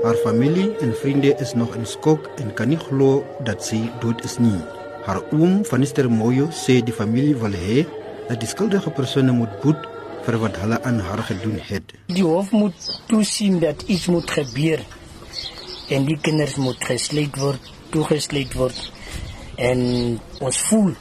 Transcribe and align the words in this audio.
Haar 0.00 0.16
familie 0.24 0.76
en 0.80 0.94
vriende 0.96 1.34
is 1.36 1.52
nog 1.54 1.74
in 1.76 1.86
skok 1.86 2.30
en 2.40 2.54
kan 2.56 2.70
nie 2.72 2.78
glo 2.80 3.20
dat 3.44 3.60
sy 3.60 3.82
dood 4.00 4.22
is 4.24 4.38
nie. 4.40 4.56
Haar 5.04 5.20
oom, 5.28 5.58
Vanister 5.68 6.08
Moyo, 6.08 6.46
sê 6.56 6.78
die 6.80 6.94
familie 6.96 7.34
wil 7.36 7.52
hê 7.52 7.82
dat 8.30 8.40
die 8.40 8.48
skuldige 8.48 8.94
persone 8.96 9.34
moet 9.36 9.58
boet 9.60 9.84
vir 10.24 10.38
wat 10.40 10.56
hulle 10.62 10.80
aan 10.88 11.02
haar 11.04 11.20
gedoen 11.28 11.60
het. 11.68 11.92
Die 12.08 12.24
hof 12.24 12.48
moet 12.56 12.88
toesien 13.12 13.60
dat 13.60 13.84
iets 13.92 14.08
moet 14.08 14.32
gebeur 14.40 14.80
en 15.92 16.08
die 16.08 16.16
kinders 16.16 16.56
moet 16.56 16.80
gesluit 16.80 17.36
word, 17.44 17.70
toegesluit 17.92 18.56
word 18.56 18.82
en 19.60 19.80
ons 20.40 20.64
voel 20.72 20.94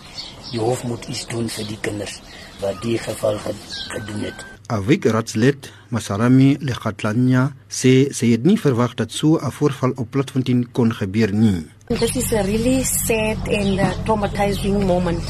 die 0.51 0.59
hof 0.59 0.83
moet 0.83 1.07
iets 1.07 1.23
doen 1.31 1.47
vir 1.47 1.71
die 1.71 1.83
kinders 1.87 2.19
wat 2.59 2.83
die 2.83 2.99
geval 2.99 3.39
gedoen 3.47 4.25
het. 4.27 4.58
Avik 4.69 5.07
Ratslет 5.07 5.71
Masarami 5.89 6.55
Lekhatlanya 6.61 7.55
sê 7.73 8.13
sy 8.13 8.27
het 8.35 8.43
nie 8.45 8.53
verwag 8.53 8.91
dat 8.99 9.09
so 9.09 9.39
'n 9.41 9.49
voorval 9.49 9.93
op 9.97 10.11
Platfontein 10.13 10.61
kon 10.71 10.93
gebeur 10.93 11.33
nie. 11.33 11.65
This 11.87 12.15
is 12.15 12.31
a 12.33 12.43
really 12.43 12.83
sad 12.83 13.37
and 13.49 13.79
uh, 13.79 13.89
traumatizing 14.05 14.85
moment. 14.85 15.25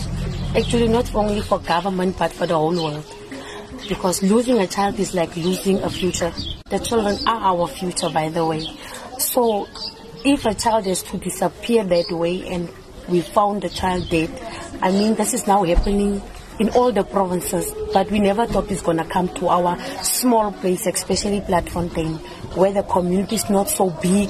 Actually 0.57 0.89
not 0.89 1.07
only 1.15 1.39
for 1.41 1.59
government 1.59 2.17
but 2.17 2.33
for 2.33 2.47
the 2.47 2.53
whole 2.53 2.75
world. 2.75 3.05
Because 3.87 4.21
losing 4.21 4.59
a 4.59 4.67
child 4.67 4.99
is 4.99 5.13
like 5.13 5.33
losing 5.37 5.79
a 5.83 5.89
future. 5.89 6.33
The 6.69 6.79
children 6.79 7.15
are 7.25 7.39
our 7.51 7.67
future 7.67 8.09
by 8.09 8.27
the 8.27 8.43
way. 8.43 8.67
So 9.19 9.67
if 10.25 10.45
a 10.45 10.53
child 10.53 10.85
is 10.85 11.01
to 11.03 11.17
disappear 11.17 11.85
that 11.85 12.11
way 12.11 12.43
and 12.51 12.67
we 13.07 13.21
found 13.21 13.61
the 13.61 13.69
child 13.69 14.03
dead, 14.09 14.31
I 14.81 14.91
mean 14.91 15.15
this 15.15 15.33
is 15.33 15.47
now 15.47 15.63
happening 15.63 16.21
in 16.59 16.69
all 16.71 16.91
the 16.91 17.03
provinces, 17.03 17.73
but 17.93 18.11
we 18.11 18.19
never 18.19 18.45
thought 18.45 18.69
it's 18.69 18.81
going 18.81 18.97
to 18.97 19.05
come 19.05 19.29
to 19.35 19.47
our 19.47 19.79
small 20.03 20.51
place, 20.51 20.85
especially 20.85 21.41
Platfontein, 21.41 22.19
where 22.55 22.71
the 22.71 22.83
community 22.83 23.35
is 23.35 23.49
not 23.49 23.69
so 23.69 23.89
big 24.01 24.29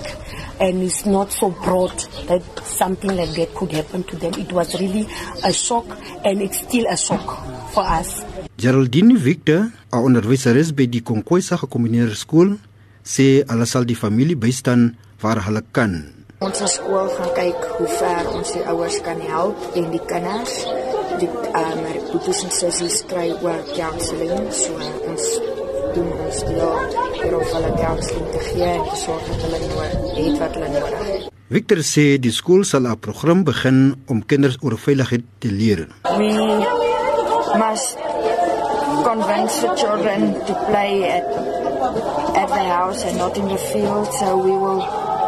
and 0.59 0.83
it's 0.83 1.05
not 1.05 1.31
so 1.31 1.49
broad 1.49 1.95
that 2.27 2.43
something 2.63 3.15
like 3.15 3.31
that 3.35 3.53
could 3.55 3.71
happen 3.71 4.03
to 4.03 4.15
them. 4.15 4.33
It 4.37 4.51
was 4.51 4.79
really 4.79 5.07
a 5.43 5.53
shock, 5.53 5.85
and 6.23 6.41
it's 6.41 6.59
still 6.59 6.85
a 6.89 6.97
shock 6.97 7.25
for 7.71 7.83
us. 7.83 8.23
Geraldine 8.57 9.17
Victor, 9.17 9.71
'n 9.91 10.03
onderwyseres 10.03 10.75
by 10.75 10.85
die 10.85 11.01
Konkoisa 11.01 11.55
Gekombineerde 11.55 12.15
Skool, 12.15 12.59
sê 13.03 13.43
hulle 13.47 13.65
sal 13.65 13.85
die 13.87 13.95
familie 13.95 14.35
bystaan 14.35 14.97
waar 15.21 15.39
hulle 15.47 15.63
kan. 15.71 16.13
Ons 16.39 16.59
skool 16.71 17.07
gaan 17.15 17.31
kyk 17.35 17.65
hoe 17.79 17.87
ver 17.99 18.27
ons 18.31 18.51
die 18.55 18.63
ouers 18.67 18.99
kan 19.03 19.19
help 19.19 19.59
en 19.75 19.91
die 19.91 20.03
kinders 20.07 20.63
die 21.19 21.29
um, 21.29 21.81
boetes 22.11 22.43
en 22.45 22.53
sissies 22.53 23.01
kry 23.09 23.29
oor 23.43 23.59
counselling 23.75 24.51
so 24.55 24.75
ons 25.09 25.25
doen 25.95 26.11
ons 26.13 26.39
deel 26.47 27.35
om 27.39 27.45
hulle 27.53 27.71
counselling 27.79 28.29
te 28.35 28.43
gee 28.49 28.69
en 28.69 28.85
te 28.87 28.99
sorg 29.03 29.25
dat 29.31 29.43
hulle 29.47 29.59
nodig 29.65 29.97
het 30.19 30.39
wat 30.43 30.57
hulle 30.59 30.71
nodig 30.75 31.03
het. 31.09 31.27
Victor 31.49 31.81
sê 31.81 32.05
die 32.21 32.33
skool 32.39 32.63
sal 32.71 32.85
'n 32.87 32.99
program 33.07 33.43
begin 33.43 33.79
om 34.07 34.25
kinders 34.25 34.57
oor 34.61 34.77
veiligheid 34.77 35.25
te 35.39 35.49
leer. 35.51 35.87
We 36.17 36.31
must 37.57 37.97
convince 39.03 39.61
the 39.61 39.71
children 39.75 40.33
to 40.45 40.53
play 40.69 41.09
at 41.17 41.25
at 42.35 42.49
the 42.57 42.65
house 42.77 43.03
and 43.07 43.17
not 43.17 43.37
in 43.37 43.47
the 43.47 43.57
field 43.57 44.07
so 44.13 44.37
we 44.37 44.51
will 44.51 44.83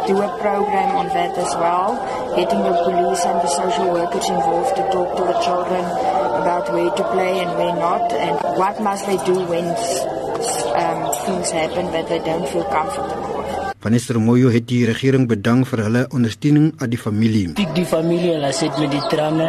do 0.06 0.20
a 0.20 0.30
program 0.38 0.96
on 0.96 1.06
that 1.08 1.36
as 1.38 1.54
well, 1.56 1.94
getting 2.36 2.62
the 2.62 2.74
police 2.84 3.22
and 3.24 3.38
the 3.40 3.48
social 3.48 3.88
workers 3.92 4.28
involved 4.28 4.74
to 4.76 4.82
talk 4.90 5.16
to 5.16 5.22
the 5.30 5.38
children 5.44 5.84
about 6.42 6.72
where 6.72 6.90
to 6.90 7.04
play 7.12 7.40
and 7.40 7.50
where 7.58 7.76
not, 7.76 8.12
and 8.12 8.34
what 8.58 8.80
must 8.80 9.06
they 9.06 9.18
do 9.24 9.36
when 9.52 9.66
um, 10.82 11.00
things 11.26 11.50
happen 11.50 11.92
that 11.92 12.08
they 12.08 12.18
don't 12.18 12.48
feel 12.48 12.64
comfortable 12.64 13.38
with. 13.38 13.72
Minister 13.82 14.20
Moyo 14.20 14.50
het 14.54 14.68
die 14.70 14.84
regering 14.86 15.26
bedank 15.26 15.66
vir 15.66 15.80
hulle 15.88 16.02
ondersteuning 16.14 16.70
aan 16.78 16.90
die 16.92 17.00
familie. 17.00 17.48
Die, 17.58 17.66
die 17.74 17.86
familie 17.86 18.36
hulle 18.36 18.52
sit 18.54 18.78
met 18.78 18.94
die 18.94 19.02
trane 19.10 19.48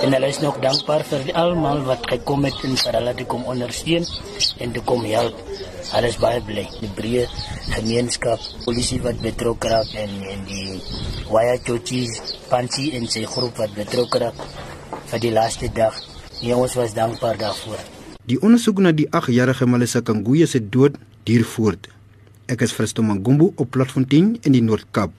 en 0.00 0.14
hulle 0.14 0.28
is 0.32 0.40
nog 0.40 0.56
dankbaar 0.64 1.02
vir 1.04 1.28
almal 1.36 1.82
wat 1.84 2.06
gekom 2.08 2.46
het 2.48 2.56
en 2.64 2.76
vir 2.82 2.96
hulle 2.96 3.12
te 3.18 3.26
kom 3.28 3.44
ondersteun 3.52 4.06
en 4.64 4.72
te 4.72 4.82
kom 4.88 5.04
help. 5.04 5.36
Hulle 5.90 6.08
is 6.08 6.18
baie 6.22 6.40
bly. 6.46 6.64
Die 6.80 6.90
breë 6.96 7.26
gemeenskap, 7.74 8.40
polisie 8.64 9.00
wat 9.04 9.20
betrokke 9.24 9.72
raak 9.72 9.92
en 10.00 10.16
en 10.32 10.44
die 10.48 10.80
Waya 11.30 11.58
Chochis, 11.66 12.16
Panchi 12.48 12.90
en 12.96 13.08
sy 13.12 13.26
groep 13.28 13.60
wat 13.60 13.76
betrokke 13.76 14.24
raak 14.24 14.42
vir 15.12 15.24
die 15.26 15.34
laaste 15.36 15.68
dag. 15.76 15.96
Ja, 16.40 16.56
ons 16.56 16.76
was 16.78 16.96
dankbaar 16.96 17.36
daarvoor. 17.40 17.80
Die 18.24 18.40
ondersoek 18.40 18.80
na 18.80 18.94
die 18.96 19.08
8-jarige 19.10 19.66
Malisa 19.68 20.00
Kanguye 20.00 20.46
se 20.48 20.62
dood 20.62 20.96
duur 21.28 21.44
voort. 21.56 21.90
Ek 22.50 22.64
is 22.64 22.72
Christo 22.74 23.04
Mangumbu 23.04 23.52
op 23.56 23.70
Platfontein 23.74 24.38
in 24.42 24.56
die 24.56 24.64
Noord-Kaap. 24.64 25.12